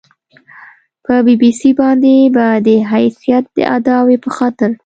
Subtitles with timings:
[1.05, 4.69] په بي بي سي باندې به د حیثیت د اعادې په خاطر